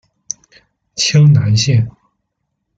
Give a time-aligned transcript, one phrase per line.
[0.95, 1.87] 清南线